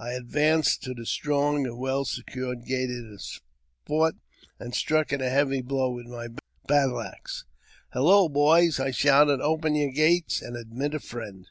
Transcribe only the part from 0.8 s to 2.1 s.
to the strong and well